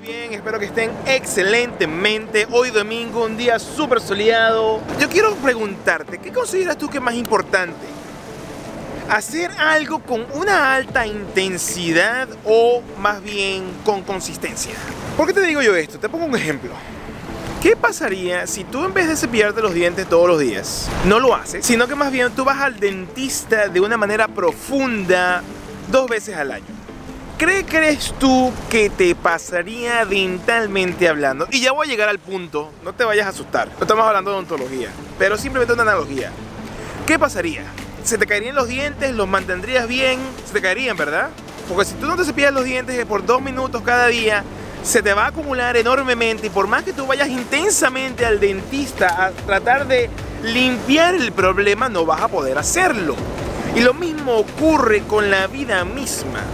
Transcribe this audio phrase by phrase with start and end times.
[0.00, 2.46] Bien, espero que estén excelentemente.
[2.50, 4.80] Hoy domingo, un día súper soleado.
[4.98, 7.86] Yo quiero preguntarte, ¿qué consideras tú que es más importante?
[9.10, 14.72] ¿Hacer algo con una alta intensidad o más bien con consistencia?
[15.18, 15.98] ¿Por qué te digo yo esto?
[15.98, 16.70] Te pongo un ejemplo.
[17.60, 21.34] ¿Qué pasaría si tú en vez de cepillarte los dientes todos los días, no lo
[21.34, 25.42] haces, sino que más bien tú vas al dentista de una manera profunda
[25.90, 26.79] dos veces al año?
[27.40, 31.48] ¿Cree, crees tú que te pasaría dentalmente hablando?
[31.50, 34.30] Y ya voy a llegar al punto, no te vayas a asustar, no estamos hablando
[34.30, 36.32] de odontología, pero simplemente una analogía.
[37.06, 37.62] ¿Qué pasaría?
[38.04, 39.14] ¿Se te caerían los dientes?
[39.14, 40.20] ¿Los mantendrías bien?
[40.44, 41.30] Se te caerían, ¿verdad?
[41.66, 44.44] Porque si tú no te cepillas los dientes por dos minutos cada día,
[44.82, 49.24] se te va a acumular enormemente y por más que tú vayas intensamente al dentista
[49.24, 50.10] a tratar de
[50.42, 53.16] limpiar el problema, no vas a poder hacerlo.
[53.74, 56.44] Y lo mismo ocurre con la vida misma.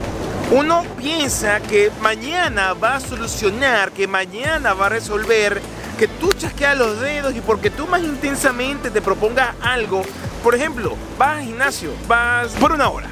[0.51, 5.61] Uno piensa que mañana va a solucionar, que mañana va a resolver,
[5.99, 10.03] que tú chasqueas los dedos y porque tú más intensamente te propongas algo,
[10.45, 13.09] por ejemplo, vas al gimnasio, vas por una hora,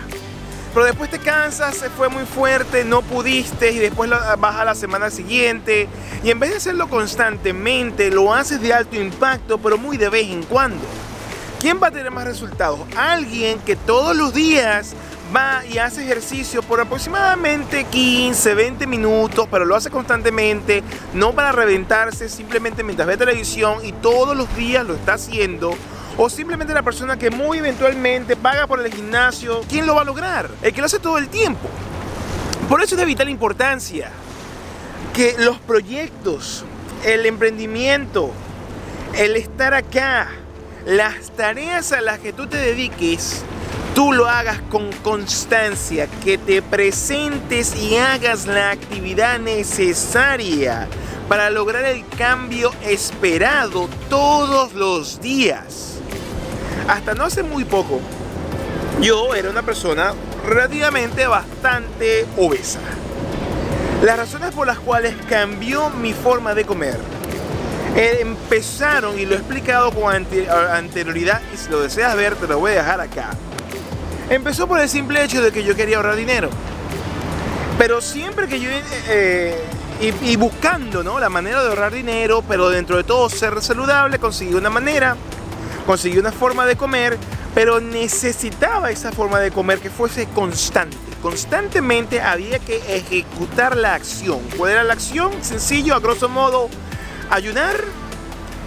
[0.73, 5.11] pero después te cansas, fue muy fuerte, no pudiste y después vas a la semana
[5.11, 5.89] siguiente
[6.23, 10.31] y en vez de hacerlo constantemente, lo haces de alto impacto, pero muy de vez
[10.31, 10.85] en cuando.
[11.61, 12.81] ¿Quién va a tener más resultados?
[12.97, 14.95] Alguien que todos los días
[15.35, 20.83] va y hace ejercicio por aproximadamente 15, 20 minutos, pero lo hace constantemente,
[21.13, 25.75] no para reventarse, simplemente mientras ve televisión y todos los días lo está haciendo.
[26.17, 30.05] O simplemente la persona que muy eventualmente paga por el gimnasio, ¿quién lo va a
[30.05, 30.49] lograr?
[30.63, 31.69] El que lo hace todo el tiempo.
[32.69, 34.11] Por eso es de vital importancia
[35.13, 36.65] que los proyectos,
[37.05, 38.31] el emprendimiento,
[39.17, 40.29] el estar acá,
[40.87, 43.45] las tareas a las que tú te dediques,
[43.95, 50.89] tú lo hagas con constancia, que te presentes y hagas la actividad necesaria
[51.29, 55.99] para lograr el cambio esperado todos los días.
[56.89, 58.01] Hasta no hace muy poco,
[59.01, 60.13] yo era una persona
[60.45, 62.81] relativamente bastante obesa.
[64.03, 66.99] Las razones por las cuales cambió mi forma de comer
[67.97, 72.59] eh, empezaron, y lo he explicado con anterioridad, y si lo deseas ver, te lo
[72.59, 73.31] voy a dejar acá
[74.31, 76.51] Empezó por el simple hecho de que yo quería ahorrar dinero.
[77.79, 78.71] Pero siempre que yo...
[79.09, 79.63] Eh,
[80.01, 81.19] y, buscando ¿no?
[81.19, 85.17] la manera de ahorrar dinero, pero dentro de todo ser saludable, conseguí una manera,
[85.87, 87.17] conseguí una forma de comer,
[87.55, 90.97] pero necesitaba esa forma de comer que fuese constante.
[91.23, 94.41] Constantemente había que ejecutar la acción.
[94.59, 95.33] ¿Cuál era la acción?
[95.43, 96.69] Sencillo, a grosso modo,
[97.31, 97.77] ayunar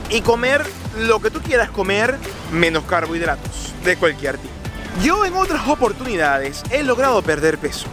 [0.10, 0.66] y comer
[0.98, 2.18] lo que tú quieras comer,
[2.52, 4.57] menos carbohidratos de cualquier tipo.
[5.04, 7.88] Yo en otras oportunidades he logrado perder peso.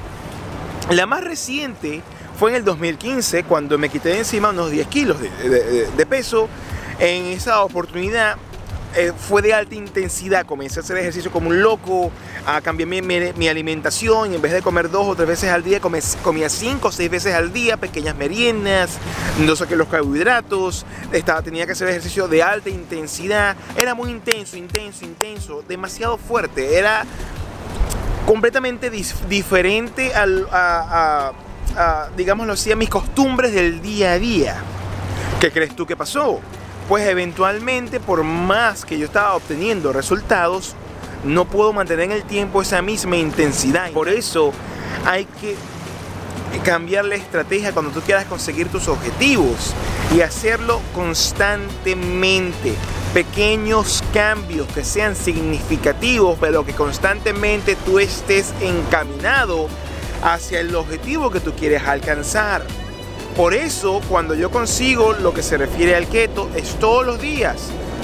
[0.91, 2.03] La más reciente
[2.39, 6.49] fue en el 2015 cuando me quité de encima unos 10 kilos de, peso.
[6.99, 8.37] En esa oportunidad
[8.97, 10.47] eh, fue de alta intensidad.
[10.47, 12.13] Comencé a hacer ejercicio como un loco,
[12.47, 14.33] a cambiar mi, alimentación.
[14.33, 17.11] Y en vez de comer dos o tres veces al día, comía cinco o seis
[17.11, 18.99] veces al día, pequeñas meriendas,
[19.39, 20.87] no saqué los carbohidratos.
[21.13, 23.57] Estaba, tenía que hacer ejercicio de alta intensidad.
[23.77, 26.79] Era muy intenso, intenso, intenso, demasiado fuerte.
[26.79, 27.05] Era
[28.27, 31.33] completamente diferente al, a,
[31.77, 34.57] a, digámoslo así, a mis costumbres del día a día.
[35.41, 36.41] ¿Qué crees tú que pasó?
[36.89, 40.75] Pues eventualmente por más que yo estaba obteniendo resultados,
[41.25, 43.91] no puedo mantener en el tiempo esa misma intensidad.
[43.93, 44.53] Por eso
[45.07, 45.57] hay que
[46.65, 49.75] cambiar la estrategia cuando tú quieras conseguir tus objetivos
[50.15, 52.75] y hacerlo constantemente.
[53.13, 59.69] Pequeños cambios que sean significativos, pero que constantemente tú estés encaminado
[60.23, 62.67] hacia el objetivo que tú quieres alcanzar.
[63.37, 67.57] Por eso, cuando yo consigo lo que se refiere al keto, es todos los días.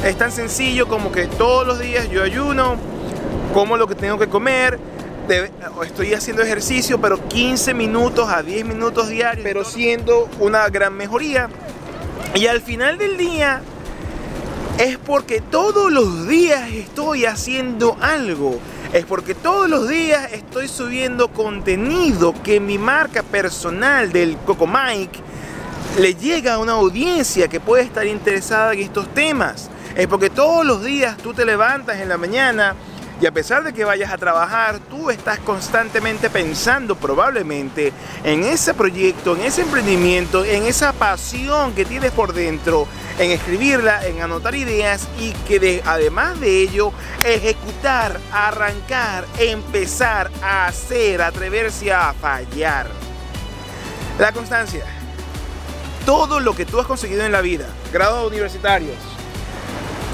[0.05, 2.77] Es tan sencillo como que todos los días yo ayuno,
[3.55, 4.81] como lo que tengo que comer,
[5.85, 11.49] estoy haciendo ejercicio, pero 15 minutos a 10 minutos diarios, pero siendo una gran mejoría.
[12.35, 13.63] Y al final del día
[14.79, 18.59] es porque todos los días estoy haciendo algo.
[18.93, 25.21] Es porque todos los días estoy subiendo contenido que mi marca personal del Coco Mike
[26.01, 29.71] le llega a una audiencia que puede estar interesada en estos temas.
[29.95, 32.75] Es porque todos los días tú te levantas en la mañana
[33.21, 37.93] y a pesar de que vayas a trabajar, tú estás constantemente pensando probablemente
[38.25, 42.89] en ese proyecto, en ese emprendimiento, en esa pasión que tienes por dentro
[43.19, 51.21] en escribirla, en anotar ideas y que además de ello, ejecutar, arrancar, empezar a hacer,
[51.21, 52.87] atreverse a fallar.
[54.19, 54.85] La constancia.
[56.07, 58.97] todo lo que tú has conseguido en la vida, grados universitarios,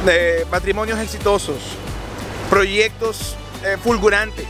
[0.04, 1.78] de matrimonios exitosos,
[2.50, 4.46] proyectos eh, fulgurantes,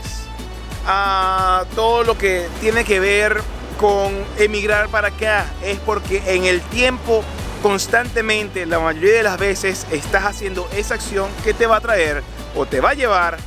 [0.85, 3.41] a todo lo que tiene que ver
[3.79, 7.23] con emigrar para acá, es porque en el tiempo
[7.61, 12.23] constantemente, la mayoría de las veces, estás haciendo esa acción que te va a traer
[12.55, 13.37] o te va a llevar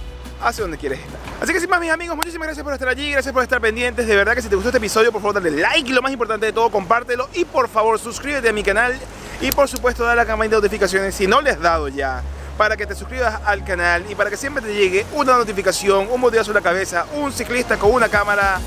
[0.42, 1.18] hacia donde quieres estar.
[1.40, 4.06] Así que sin más mis amigos, muchísimas gracias por estar allí, gracias por estar pendientes.
[4.06, 6.12] De verdad que si te gustó este episodio, por favor dale like y lo más
[6.12, 8.98] importante de todo, compártelo y por favor suscríbete a mi canal
[9.40, 12.22] y por supuesto dale a la campaña de notificaciones si no le has dado ya
[12.60, 16.20] para que te suscribas al canal y para que siempre te llegue una notificación, un
[16.20, 18.60] motivazo en la cabeza, un ciclista con una cámara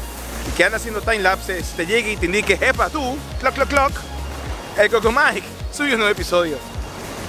[0.57, 3.91] que anda haciendo time lapses, te llegue y te indique, epa, tú, clock, clock, clock,
[4.79, 6.57] el Coco Mike subió un nuevo episodio.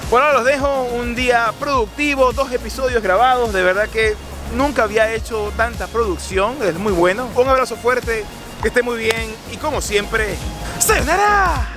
[0.08, 4.16] Por ahora los dejo un día productivo, dos episodios grabados, de verdad que
[4.54, 7.28] nunca había hecho tanta producción, es muy bueno.
[7.36, 8.24] Un abrazo fuerte,
[8.62, 10.34] que esté muy bien y como siempre,
[10.78, 11.73] ¡Sayonara!